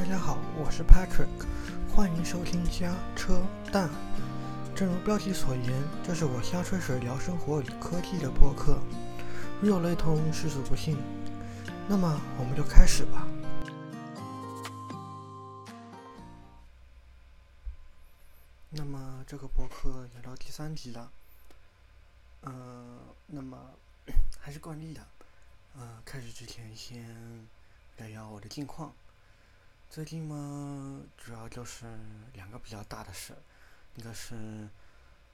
[0.00, 1.28] 大家好，我是 Patrick，
[1.94, 3.90] 欢迎收听加车蛋。
[4.74, 8.80] 正如标题所言，这是我瞎吹水聊生活与科技的播客，
[9.60, 10.96] 如有雷同，实属不幸。
[11.86, 13.28] 那么我们就开始吧。
[18.70, 21.12] 那么这个播客也到第三集了，
[22.44, 23.58] 嗯、呃，那么
[24.38, 25.02] 还是惯例的，
[25.76, 27.04] 呃，开始之前先
[27.98, 28.94] 聊聊我的近况。
[29.90, 31.84] 最近嘛，主要就是
[32.34, 33.34] 两个比较大的事，
[33.96, 34.68] 一个是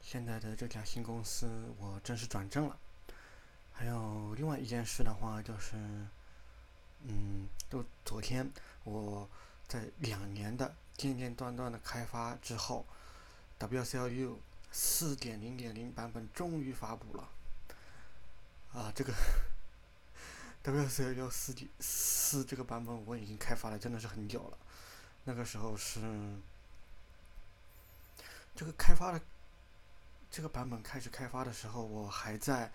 [0.01, 1.47] 现在的这家新公司
[1.79, 2.79] 我正式转正了，
[3.71, 5.77] 还有另外一件事的话就是，
[7.03, 8.51] 嗯，就昨天
[8.85, 9.29] 我
[9.69, 12.87] 在两年的间间断断的开发之后
[13.59, 14.37] ，WCLU
[14.73, 17.29] 四点零点零版本终于发布了，
[18.73, 19.13] 啊，这个。
[20.67, 24.59] WSL 四四这个版本我已经开发了，真的是很久了。
[25.23, 26.01] 那个时候是
[28.57, 29.21] 这个开发的
[30.29, 32.73] 这个版本开始开发的时候，我还在，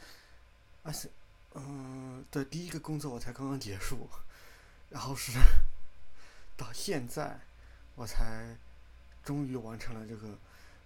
[0.83, 1.09] 而且
[1.53, 4.07] 嗯，的，第一个工作我才刚刚结束，
[4.89, 5.33] 然后是
[6.55, 7.41] 到现在
[7.95, 8.55] 我才
[9.21, 10.39] 终于完成了这个，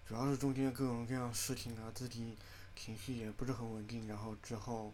[0.07, 2.35] 主要是中间各种各样事情啊，自己
[2.75, 4.91] 情绪也不是很稳定，然后之后。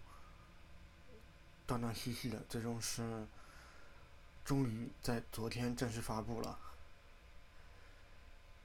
[1.71, 3.25] 断断续续的，最终是
[4.43, 6.59] 终于在昨天正式发布了，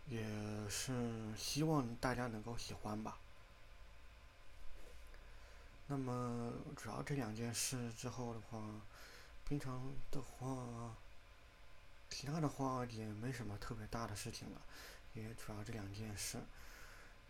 [0.08, 0.20] 也
[0.68, 3.16] 是希望大家能够喜欢吧。
[5.86, 8.60] 那么主要这两件事之后的话，
[9.46, 10.92] 平常的话，
[12.10, 14.60] 其他的话也没什么特别大的事情了，
[15.14, 16.38] 也主要这两件事。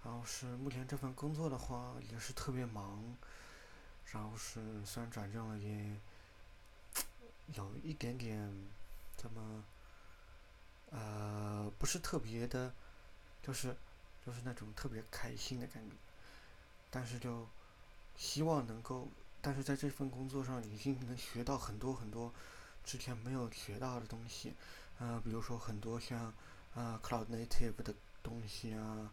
[0.03, 3.15] 然后是目前这份工作的话，也是特别忙。
[4.13, 6.01] 然后是虽然转正了，也
[7.55, 8.51] 有一点点
[9.17, 9.65] 怎么
[10.91, 12.73] 呃不是特别的，
[13.43, 13.77] 就是
[14.25, 15.97] 就是那种特别开心的感觉。
[16.89, 17.49] 但是就
[18.17, 19.09] 希望能够，
[19.43, 22.33] 但是在这份工作上已经能学到很多很多
[22.85, 24.55] 之前没有学到的东西，
[24.99, 26.33] 呃，比如说很多像、
[26.75, 27.93] 呃、Cloud Native 的
[28.23, 29.11] 东西啊，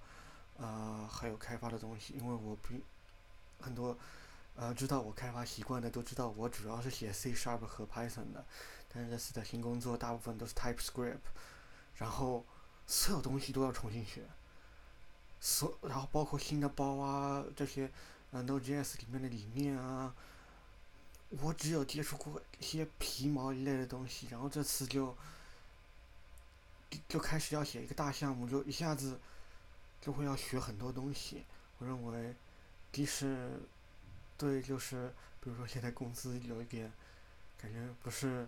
[0.59, 2.83] 啊、呃、还有开发的东西，因为我比
[3.59, 3.97] 很多。
[4.55, 8.45] 呃，知道我开发习惯的都知道，我主要是写 C Sharp 和 Python 的，
[8.87, 11.17] 但是这次的新工作大部分都是 TypeScript，
[11.95, 12.45] 然后
[12.85, 14.21] 所有东西都要重新学，
[15.39, 17.91] 所然后包括新的包啊这些，
[18.29, 20.13] 呃 Node.js 里面的里面啊，
[21.29, 25.17] 我只有接触过一些皮毛一类的东西，然后这次就
[27.09, 29.19] 就开始要写一个大项目，就一下子
[29.99, 31.43] 就会要学很多东西，
[31.79, 32.35] 我认为
[32.91, 33.59] 即使。
[34.43, 35.09] 对，就是
[35.39, 36.91] 比如说现在工资有一点，
[37.57, 38.45] 感觉不是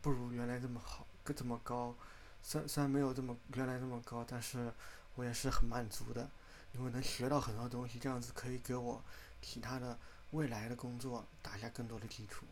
[0.00, 1.94] 不如原来这么好，不这么高，
[2.42, 4.72] 虽虽然没有这么原来这么高，但是
[5.16, 6.30] 我也是很满足的，
[6.72, 9.04] 因为能学到很多东西，这样子可以给我
[9.42, 9.98] 其他的
[10.30, 12.46] 未来的工作打下更多的基础。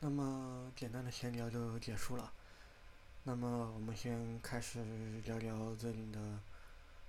[0.00, 2.30] 那么简单的闲聊就结束了，
[3.24, 4.84] 那么我们先开始
[5.24, 6.38] 聊聊这里的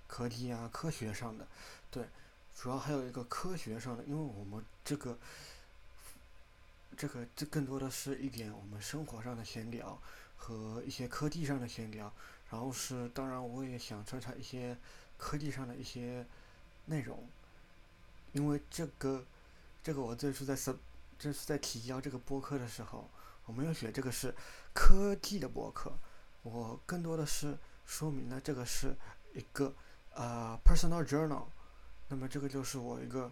[0.06, 1.46] 科技啊，科学上的，
[1.90, 2.08] 对。
[2.60, 5.16] 主要还有一个科学上的，因为我们这个，
[6.96, 9.96] 这个这更多的是一点我们生活上的闲聊
[10.36, 12.12] 和一些科技上的闲聊，
[12.50, 14.76] 然后是当然我也想穿插一些
[15.16, 16.26] 科技上的一些
[16.86, 17.28] 内容，
[18.32, 19.24] 因为这个
[19.84, 20.76] 这个我最初在这
[21.16, 23.08] 这是在提交这个播客的时候，
[23.46, 24.34] 我没有写这个是
[24.74, 25.96] 科技的播客，
[26.42, 28.96] 我更多的是说明了这个是
[29.32, 29.72] 一个
[30.12, 31.44] 呃 personal journal。
[32.08, 33.30] 那么这个就是我一个，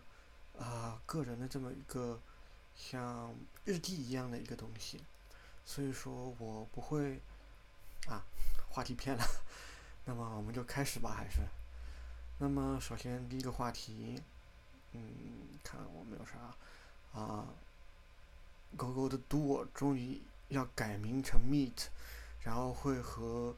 [0.59, 2.21] 啊、个人的这么一个
[2.77, 5.01] 像日记一样的一个东西，
[5.65, 7.19] 所以说我不会，
[8.07, 8.23] 啊，
[8.69, 9.25] 话题偏了，
[10.05, 11.41] 那么我们就开始吧，还是，
[12.39, 14.21] 那么首先第一个话题，
[14.93, 15.01] 嗯，
[15.65, 17.49] 看我没有啥，啊
[18.77, 21.87] ，Go Go 的 Do 终于要改名成 Meet，
[22.43, 23.57] 然后会和，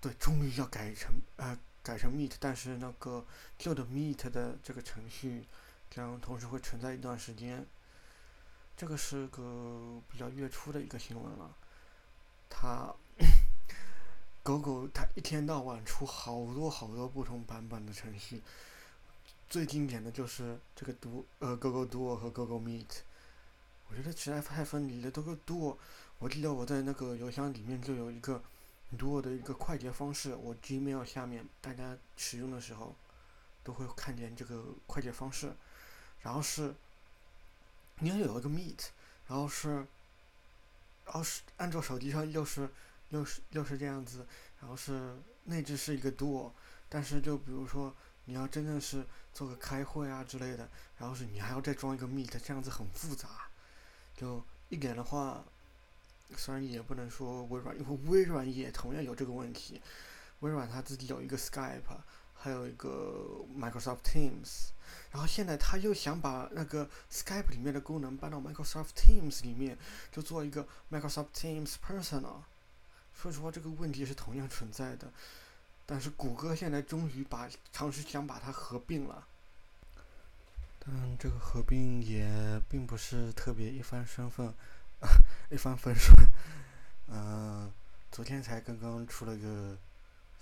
[0.00, 1.58] 对，终于要改成呃。
[1.88, 3.24] 改成 Meet，但是那个
[3.56, 5.46] 旧的 Meet 的这个程序
[5.90, 7.64] 将同时会存在一段时间。
[8.76, 11.50] 这个是个比较月初的一个新闻了。
[12.50, 12.94] 它
[14.42, 18.42] ，Google 它一天到晚出好多好多不同版本的程序，
[19.48, 22.98] 最经典的就是这个 Do，呃 Google Do 和 Google Meet。
[23.88, 25.10] 我觉得实在太分离了。
[25.10, 25.78] 这个 Do，
[26.18, 28.42] 我记得我在那个邮箱里面就有一个。
[28.96, 32.94] Duo 的一个快捷方式，我 Gmail 下面大家使用的时候
[33.62, 35.52] 都会看见这个快捷方式。
[36.22, 36.74] 然后是，
[37.98, 38.86] 你要有一个 Meet，
[39.28, 39.86] 然后是
[41.04, 42.68] 然后是安卓手机上又是
[43.10, 44.26] 又是又是这样子，
[44.60, 46.52] 然后是内置是一个 Duo，
[46.88, 47.94] 但是就比如说
[48.24, 50.68] 你要真正是做个开会啊之类的，
[50.98, 53.28] 然后是你还要再装一个 Meet，这样子很复杂。
[54.16, 55.44] 就一点的话，
[56.36, 59.80] 虽然也不能说微软，因为微软也同样有这个问题。
[60.40, 61.80] 微软它自己有一个 Skype，
[62.34, 64.68] 还有一个 Microsoft Teams，
[65.10, 69.76] 然后现在他又想把那个 Skype 里面的功能搬到 Microsoft Teams 里面，
[70.12, 72.42] 就做一个 Microsoft Teams Personal。
[73.14, 75.12] 说实话，这个问题是同样存在的。
[75.84, 79.26] 但是谷歌现在终于把尝试想把它合并了，
[80.78, 84.54] 但这个合并也并不是特别一帆风顺，
[85.50, 86.16] 一帆风顺。
[87.08, 87.72] 嗯、
[88.10, 89.76] 昨天才刚刚出了个。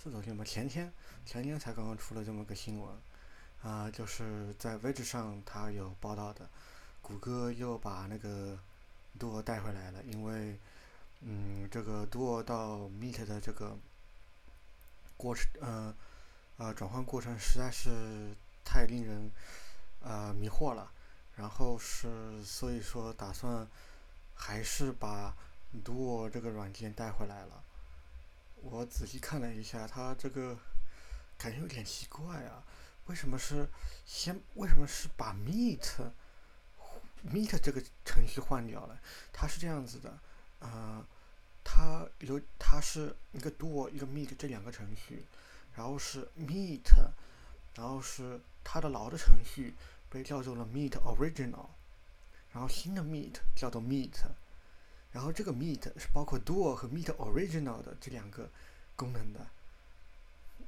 [0.03, 0.45] 是昨天吧？
[0.45, 0.93] 前天，
[1.25, 2.95] 前天才刚刚出了这么个新闻，
[3.63, 6.49] 啊、就是在位置上他有报道的，
[7.01, 8.57] 谷歌又把那个
[9.19, 10.61] Duo 带回来了，因为，
[11.23, 13.77] 嗯，这个 Duo 到 Meet 的这个
[15.17, 15.95] 过程，呃，
[16.59, 18.33] 呃，转换过程实在是
[18.65, 19.33] 太令人
[20.03, 20.93] 呃迷惑了，
[21.35, 23.67] 然后是所以说打算
[24.37, 25.35] 还是把
[25.85, 27.65] Duo 这个软件带回来了。
[28.63, 30.57] 我仔细看了一下，它这个
[31.37, 32.63] 感觉有点奇怪啊！
[33.07, 33.69] 为什么是
[34.05, 34.41] 先？
[34.55, 36.11] 为什么是把 Meet
[37.33, 38.99] Meet 这个程序换掉了？
[39.33, 40.19] 它是这样子的，
[40.61, 41.07] 啊、
[41.63, 45.25] 它有它是一个 Duo 一个 Meet 这两个程序，
[45.75, 46.91] 然后是 Meet，
[47.75, 49.75] 然后是它的老的程序
[50.11, 51.69] 被叫做了 Meet Original，
[52.57, 54.15] 然后新的 Meet 叫做 Meet。
[55.13, 58.49] 然后这个 Meet 是包括 Duo 和 Meet Original 的这两个
[58.97, 59.47] 功能的。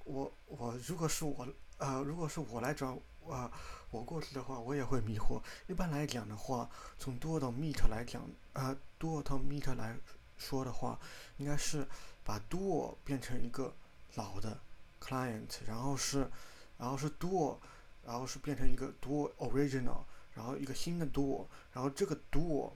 [0.04, 1.48] 我我如果是我
[1.78, 3.52] 呃如果是我来转啊、呃、
[3.90, 5.40] 我过去的话，我也会迷惑。
[5.66, 6.68] 一般来讲的话，
[6.98, 9.96] 从 Duo 到 Meet 来讲啊、呃、Duo 到 Meet 来
[10.36, 10.98] 说的话，
[11.38, 11.88] 应该是
[12.22, 13.74] 把 Duo 变成一个
[14.14, 14.60] 老的
[15.00, 16.30] client，然后是
[16.76, 17.56] 然后是 Duo，
[18.04, 20.04] 然后是变成一个 Duo Original，
[20.38, 22.70] 然后一个新的 Duo，然后这个 Duo。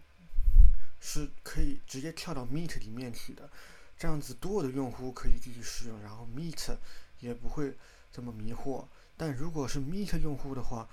[1.05, 3.51] 是可以直接跳到 Meet 里面去的，
[3.99, 6.77] 这样子 Duo 的用户可以继续使用，然后 Meet
[7.19, 7.77] 也不会
[8.13, 8.87] 这么迷惑。
[9.17, 10.89] 但如果是 Meet 用户的话，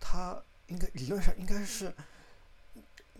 [0.00, 1.94] 他应该理论上应该是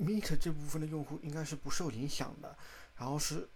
[0.00, 2.58] Meet 这部分的用户应该是不受影响的。
[2.96, 3.48] 然后是，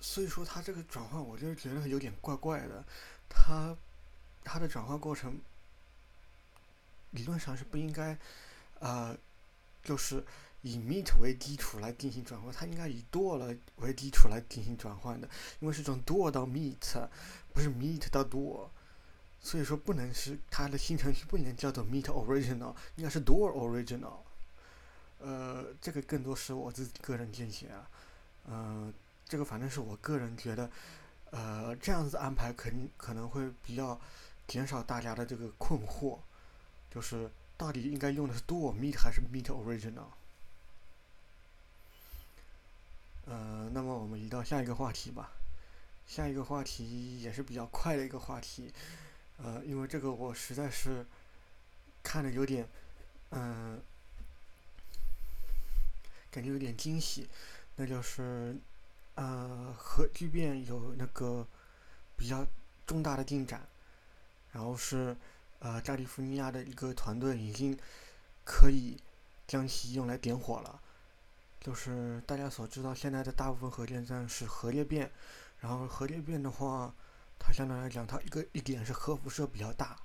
[0.00, 2.82] 所以说他这个转换，我就觉得有点怪怪的。
[3.28, 3.76] 他
[4.42, 5.38] 他的转换过程
[7.10, 8.18] 理论上是不应该，
[8.80, 9.16] 呃。
[9.80, 10.22] 就是
[10.60, 15.26] 以 Meet 为基础来进行转换，它应该以 Duo 来为基础来进行转换的，
[15.60, 17.08] 因为是从 Duo 到 Meet，
[17.54, 18.68] 不是 Meet 到 Duo，
[19.40, 24.18] 所以说不能是它的新程序不能叫做 Meet Original，应该是 Duo Original。
[25.20, 27.88] 呃，这个更多是我自己个人见解啊，
[28.44, 28.92] 呃，
[29.26, 30.70] 这个反正是我个人觉得，
[31.30, 33.98] 呃，这样子安排肯定可能会比较
[34.46, 36.18] 减少大家的这个困惑，
[36.90, 37.30] 就是。
[37.58, 40.10] 到底应该用的是 Duo Meet 还是 Meet Original？
[43.26, 45.32] 呃，那么我们移到下一个话题吧。
[46.06, 48.72] 下一个话题也是比较快的一个话题，
[49.38, 51.04] 呃，因为这个我实在是
[52.04, 52.64] 看的有点，
[53.30, 53.82] 嗯、
[56.30, 57.28] 感觉有点惊喜，
[57.74, 58.56] 那就是
[59.16, 61.44] 呃，核聚变有那个
[62.16, 62.46] 比较
[62.86, 63.66] 重大的进展，
[64.52, 65.16] 然后是。
[65.60, 67.76] 呃，加利福尼亚的一个团队已经
[68.44, 68.96] 可以
[69.46, 70.80] 将其用来点火了。
[71.60, 75.10] 就是大家所知道，现在的大部分核电站是核裂变，
[75.58, 76.94] 然后核裂变的话，
[77.40, 79.96] 它相对来讲，它一个一点是核辐射比较大，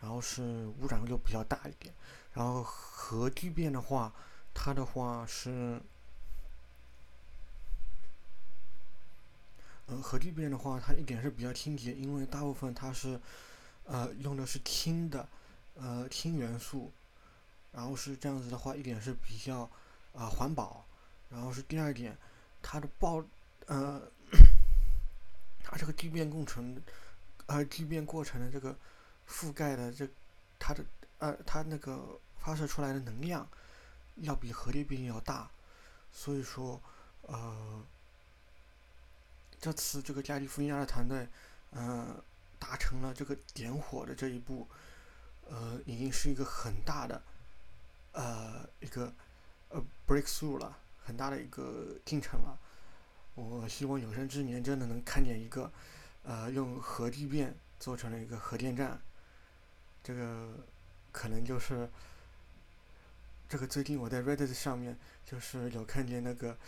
[0.00, 1.92] 然后是污染又比较大一点。
[2.34, 4.12] 然后核聚变的话，
[4.54, 5.82] 它的话是，
[9.88, 13.20] 嗯，核聚变的话，它一点是比较清洁，因为大部分它是。
[13.86, 15.28] 呃，用的是氢的，
[15.74, 16.90] 呃，氢元素，
[17.72, 19.60] 然后是这样子的话，一点是比较
[20.12, 20.84] 啊、呃、环保，
[21.30, 22.16] 然后是第二点，
[22.62, 23.24] 它的爆，
[23.66, 24.02] 呃，
[25.62, 26.82] 它这个聚变工程，
[27.46, 28.76] 呃，聚变过程的这个
[29.28, 30.08] 覆盖的这，
[30.58, 30.84] 它的
[31.18, 33.48] 呃，它那个发射出来的能量，
[34.16, 35.48] 要比核裂变要大，
[36.12, 36.80] 所以说，
[37.22, 37.82] 呃，
[39.60, 41.28] 这次这个加利福尼亚的团队，
[41.72, 42.22] 嗯、
[42.66, 44.66] 达成了这个点火的这一步，
[45.48, 47.22] 呃，已经是一个很大的，
[48.10, 49.12] 呃，一个
[49.68, 52.58] 呃 breakthrough 了，很大的一个进程了。
[53.36, 55.70] 我希望有生之年真的能看见一个，
[56.24, 59.00] 呃，用核聚变做成了一个核电站，
[60.02, 60.48] 这个
[61.12, 61.88] 可能就是
[63.48, 66.58] 这个最近我在 Reddit 上面就是有看见那个，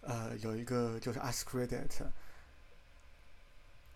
[0.00, 2.06] 呃，有一个就是 Ask Reddit，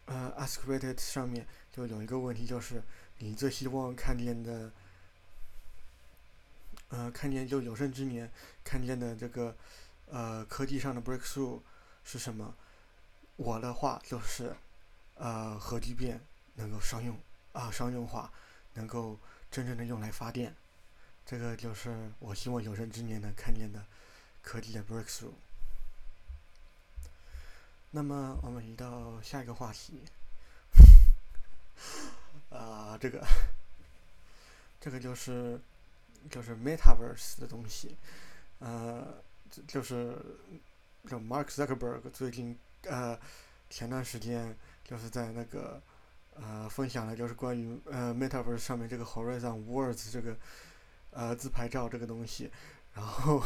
[0.09, 2.83] 呃，Ask Reddit 上面就有一个问题，就是
[3.19, 4.73] 你最希望看见的，
[6.89, 8.31] 呃，看见就有生之年
[8.65, 9.55] 看见的这个，
[10.07, 11.61] 呃，科技上的 breakthrough
[12.05, 12.55] 是什么？
[13.37, 14.57] 我的话就是，
[15.17, 16.21] 呃，核聚变
[16.55, 17.17] 能够商用
[17.53, 18.33] 啊、商用化，
[18.75, 19.19] 能够
[19.51, 20.55] 真正的用来发电。
[21.27, 23.85] 这个就是我希望有生之年能看见的
[24.41, 25.35] 科技的 breakthrough。
[27.91, 30.01] 那么我们移到下一个话题，
[32.51, 33.27] 啊、这个，
[34.81, 35.61] 这个就是
[36.31, 37.97] 就是 metaverse 的东西，
[38.59, 39.07] 呃，
[39.67, 40.17] 就是
[41.09, 43.19] 就 Mark Zuckerberg 最近呃
[43.71, 44.55] 前段时间
[44.85, 45.81] 就是在那个
[46.35, 50.37] 呃分享了就是关于呃 metaverse 上面这个 Horizon Worlds 这个。
[51.11, 52.51] 呃，自拍照这个东西，
[52.95, 53.43] 然后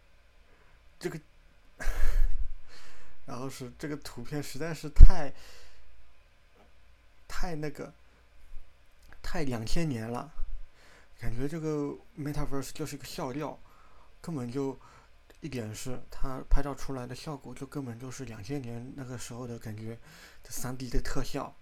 [0.98, 1.20] 这个，
[3.28, 5.30] 然后是这个图片实在是太
[7.28, 7.92] 太那个
[9.22, 10.32] 太两千年了，
[11.20, 13.58] 感觉这个 Metaverse 就是个笑料，
[14.22, 14.76] 根本就
[15.42, 19.98] 一点是它拍照出来的效果就根本就是两千年那个时候的感觉，
[20.42, 21.54] 这 3D 的特效。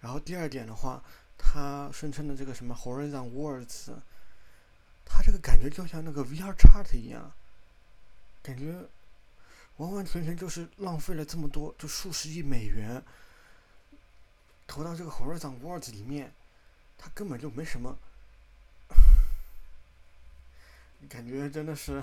[0.00, 1.02] 然后第二点的话，
[1.38, 3.94] 它声称的这个什么 Horizon words”，。
[5.04, 7.32] 它这个感觉就像那个 VR chart 一样，
[8.42, 8.88] 感觉
[9.80, 13.02] 完完全全就是浪费了这么多，就数十亿美元
[14.66, 16.34] 投到这个 Horizon Worlds 里面，
[16.98, 17.96] 它根本就没什么，
[21.08, 22.02] 感觉真的是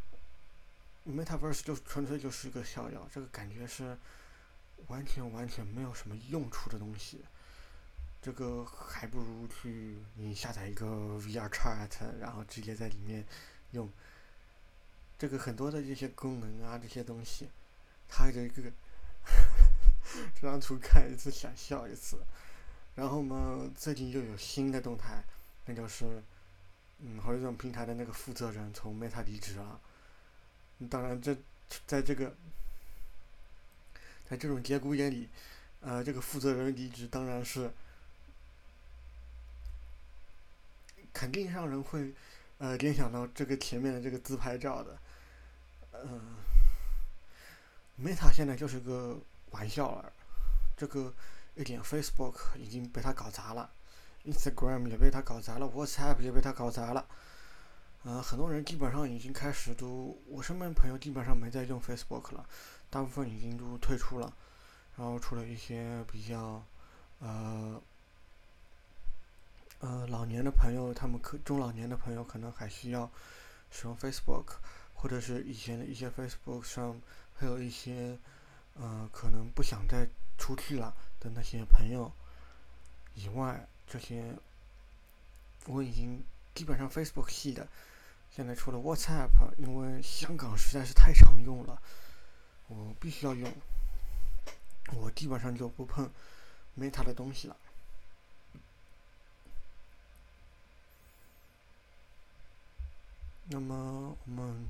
[1.08, 3.96] Metaverse 就纯粹就是一个笑料，这个感觉是
[4.88, 7.24] 完全完全没有什么用处的东西。
[8.20, 10.86] 这个还不如去你下载一个
[11.18, 13.24] VRChat，然后直接在里面
[13.70, 13.90] 用。
[15.20, 17.46] 这个很多的这些功能啊，这些东西，
[18.08, 18.62] 它这个
[20.34, 22.16] 这张图看一次想笑一次。
[22.94, 25.22] 然后嘛，最近又有新的动态，
[25.66, 26.22] 那就是，
[27.00, 29.78] 嗯，好像这种平台的那个负责人从 Meta 离职了。
[30.88, 31.36] 当然，这
[31.86, 32.34] 在这个
[34.26, 35.28] 在这种节骨眼里，
[35.82, 37.70] 呃，这个负责人离职当然是。
[41.12, 42.14] 肯定让人会，
[42.58, 44.96] 呃，联想到这个前面的这个自拍照的，
[46.04, 46.36] 嗯、
[47.98, 49.18] ，Meta 现在就是个
[49.50, 50.12] 玩笑了，
[50.76, 51.12] 这个
[51.54, 53.70] 一点 Facebook 已经被他搞砸了
[54.24, 57.06] ，Instagram 也被他搞砸了，WhatsApp 也被他搞砸了，
[58.04, 62.46] 嗯、很多人基本上已经开始都，我身边朋友基本上没在用 Facebook 了，
[62.88, 64.32] 大部分已经都退出了，
[64.96, 66.64] 然后除了一些比较，
[67.20, 67.80] 呃。
[69.82, 73.10] 呃，老年的朋友，他们可中老年的朋友可能还需要
[73.70, 74.56] 使用 Facebook，
[75.00, 77.00] 或者是以前的一些 Facebook 上
[77.34, 78.18] 还有一些
[78.74, 82.12] 呃可能不想再出去了的那些朋友
[83.14, 84.34] 以外，这些
[85.64, 86.22] 我已经
[86.54, 87.66] 基本上 Facebook 系的，
[88.30, 91.80] 现在除了 WhatsApp，因为香港实在是太常用了，
[92.68, 93.50] 我必须要用，
[94.92, 96.10] 我基本上就不碰
[96.78, 97.56] Meta 的东西了。
[103.52, 104.68] 那么我们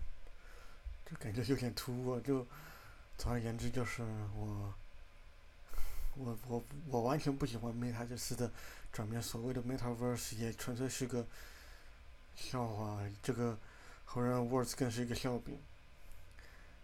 [1.10, 2.46] 就感觉有点突兀，就
[3.18, 4.02] 总而言之就是
[4.36, 4.72] 我
[6.14, 8.50] 我我我完全不喜欢 Meta 这次的
[8.92, 11.26] 转变，所谓的 Metaverse 也纯粹是个
[12.36, 13.58] 笑话，这个
[14.08, 15.58] Horizon Worlds 更是一个笑柄。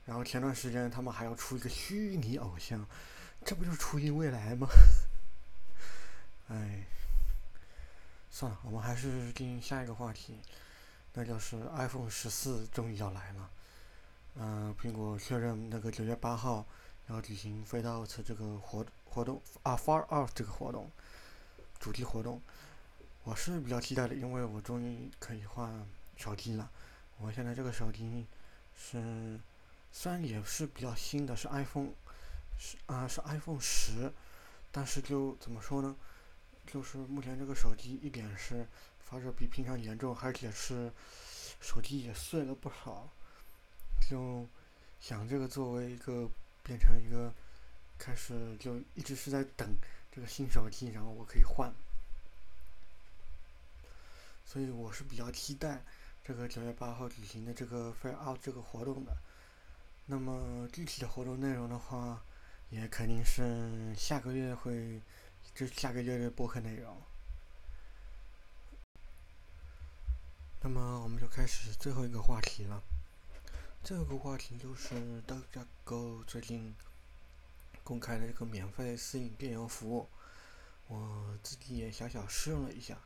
[0.04, 2.84] 然后前段时间他们还要出一个虚拟偶像，
[3.44, 4.68] 这不就是初音未来吗？
[6.48, 6.84] 哎，
[8.30, 10.38] 算了，我们还是进下一个话题。
[11.14, 13.50] 那就是 iPhone 十四终于要来了，
[14.38, 16.64] 嗯、苹果确认那个九月八号
[17.08, 20.90] 要举行 Fade Out 这个活活动啊，Far Out 这个活动，
[21.80, 22.40] 主题活动，
[23.24, 26.70] 我是比较期待的，因为我终于可以换手机了。
[27.18, 28.26] 我现在这个手机
[28.74, 29.40] 是
[29.92, 31.90] 虽然也是比较新的，是 iPhone
[32.58, 34.12] 是啊是 iPhone 十，
[34.70, 35.96] 但是就怎么说呢？
[36.66, 38.66] 就是目前这个手机一点是。
[39.08, 40.90] 发热比平常严重，而且是
[41.60, 43.08] 手机也碎了不少，
[44.00, 44.46] 就
[45.00, 46.28] 想这个作为一个
[46.62, 47.32] 变成一个
[47.98, 49.76] 开始就一直是在等
[50.10, 51.72] 这个新手机，然后我可以换，
[54.44, 55.82] 所以我是比较期待
[56.24, 59.16] 这个九月八号举行的这个 Fair Out 这个活动的。
[60.06, 62.22] 那么具体的活动内容的话，
[62.70, 65.00] 也肯定是下个月会，
[65.54, 66.96] 就下个月的播客内容。
[70.62, 72.82] 那么我们就开始最后一个话题了。
[73.88, 74.96] 这个话题就是
[75.28, 76.74] DuckDuckGo 最近
[77.84, 80.08] 公开的一个免费私隐电邮服务，
[80.88, 82.98] 我自己也小小试用了一下。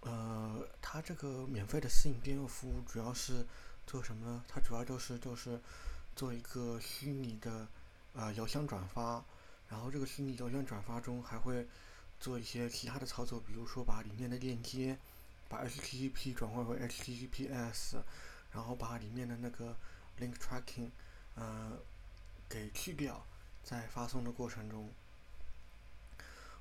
[0.00, 3.46] 呃，它这个免费的私隐电邮服务主要是
[3.86, 4.44] 做什么呢？
[4.48, 5.60] 它主要就是就是
[6.16, 7.68] 做一个虚拟的
[8.14, 9.24] 呃邮箱转发，
[9.68, 11.64] 然后这个虚拟邮箱转发中还会
[12.18, 14.98] 做一些其他的操作，比如说把里面的链接。
[15.50, 18.02] 把 HTTP 转换为 HTTPS，
[18.52, 19.76] 然后把里面的那个
[20.18, 20.90] link tracking，
[21.34, 21.78] 呃，
[22.48, 23.24] 给去掉，
[23.62, 24.90] 在发送的过程中，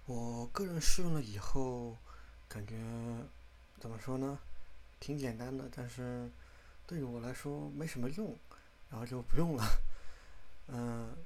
[0.06, 1.98] 我个人试用了以后，
[2.48, 2.76] 感觉
[3.80, 4.40] 怎么说呢，
[5.00, 6.30] 挺简单的，但是
[6.86, 8.38] 对于我来说没什么用，
[8.90, 9.64] 然后就不用了。
[10.68, 11.18] 嗯、 呃，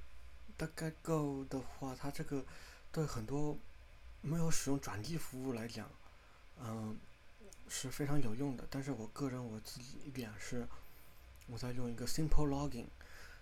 [0.57, 2.45] 大概够的话，它这个
[2.91, 3.57] 对很多
[4.21, 5.89] 没有使用转递服务来讲，
[6.59, 6.97] 嗯、
[7.73, 10.67] 是非常有用的，但是我个人我自己一点是，
[11.47, 12.87] 我在用一个 Simple Login，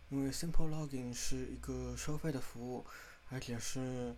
[0.09, 2.85] 因为 Simple Login 是一个收费的服务，
[3.31, 4.15] 而且是，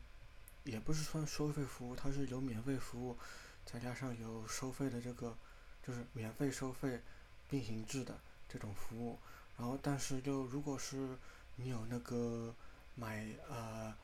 [0.66, 3.18] 也不是算收费服务，它是有免费服务，
[3.66, 5.34] 再加上有收费的这个，
[5.82, 7.02] 就是免费收费
[7.50, 9.18] 并行制的这种服务，
[9.58, 11.18] 然后但是就如果是
[11.56, 12.54] 你有那个
[12.96, 13.96] 买呃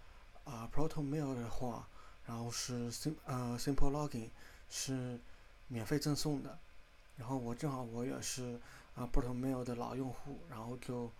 [0.45, 1.85] 啊 Proto Mail 的话，
[2.25, 4.29] 然后是 Sim 呃 Simple Logging
[4.69, 5.19] 是。
[5.67, 6.57] 免费赠送的，
[7.17, 8.59] 然后我正好我也是
[8.95, 11.11] 啊不同 mail 的老用户，然后就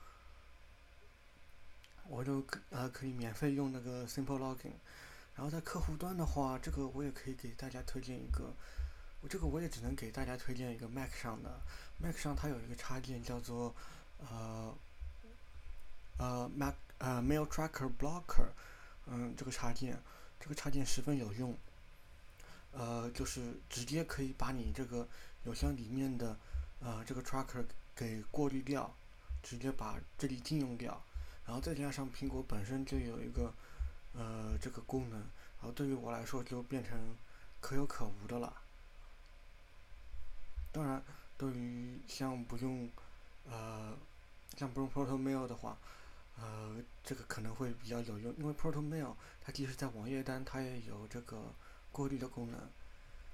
[2.08, 4.72] 我就可呃可以免费用那个 Simple Login，
[5.36, 8.54] 然后在客户端的话，这个我也可以给大家推荐一个，
[9.22, 11.60] 我这个我也只能给大家推荐一个 Mac 上的
[12.02, 13.76] ，Mac 上它有一个插件叫做
[14.20, 14.74] 呃
[16.18, 18.48] 呃 Mac 呃 Mail Tracker Blocker，
[19.08, 20.02] 嗯，这个插件
[20.40, 21.58] 这个插件十分有用。
[22.78, 25.08] 呃，就是直接可以把你这个
[25.46, 26.38] 邮箱里面的
[26.80, 27.66] 呃这个 tracker
[27.96, 28.94] 给过滤掉，
[29.42, 31.02] 直接把这里禁用掉，
[31.48, 33.52] 然后再加上苹果本身就有一个
[34.14, 37.00] 呃这个功能，然后对于我来说就变成
[37.60, 38.62] 可有可无的了。
[40.72, 41.02] 当然，
[41.36, 42.88] 对于像不用
[43.50, 43.98] 呃
[44.56, 45.76] 像不用 Proto Mail 的话，
[46.40, 51.52] 呃这个可能会比较有用，因为 Proto Mail 它即使在网页端它也有这个。
[51.92, 52.70] 过滤的功能，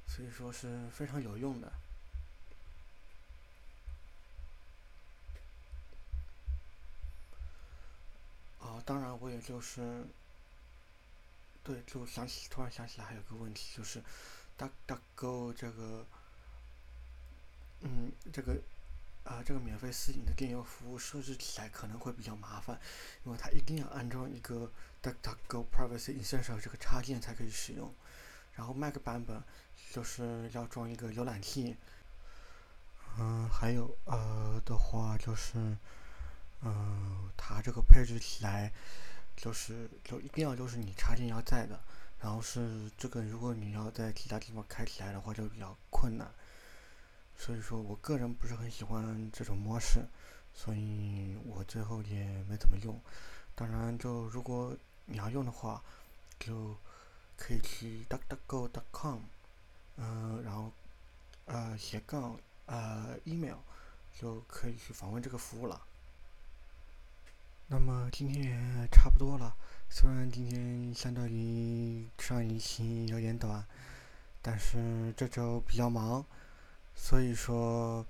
[0.08, 1.72] 所以说是非常有用的。
[8.60, 10.06] 啊，当然我也就是，
[11.64, 14.02] 对，就想起突然想起来还有个问题，就是
[14.58, 16.06] ，DuckDuckGo 这个，
[17.82, 18.58] 嗯，这个，
[19.26, 22.80] 啊，这个免费私隐的电邮服务设置起来可能会比较麻烦，
[23.26, 27.94] 因为它一定要安装一个 DuckDuckGo Privacy Essential 这个插件才可以使用。
[28.56, 29.42] 然后 Mac 版本
[29.92, 31.76] 就是要装一个浏览器，
[33.18, 35.76] 嗯，还有呃的话就是，
[36.62, 38.72] 嗯，它这个配置起来
[39.36, 41.80] 就是就一定要就是你插件要在的，
[42.22, 46.28] 然后是这个如果你要在其他地方开起来的话就比较困难，
[47.36, 50.06] 所以说我个人不是很喜欢这种模式，
[50.54, 53.00] 所以我最后也没怎么用。
[53.56, 55.82] 当然，就如果你要用的话，
[56.40, 56.78] 就。
[57.46, 59.20] 可以去 duckduckgo.com，
[59.98, 60.72] 嗯，然后
[61.46, 63.58] 呃斜杠呃 email
[64.18, 65.82] 就可以去访问这个服务了。
[67.68, 69.54] 那么今天也差不多了，
[69.90, 73.66] 虽然今天相当于上一期有点短，
[74.42, 76.26] 但是这周比较忙，
[76.96, 78.06] 所以说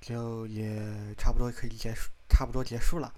[0.00, 3.12] 就也差不多可以结束，差不多结束了。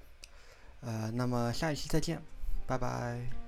[0.81, 2.23] 呃，那么下一期再见，
[2.67, 3.46] 拜拜。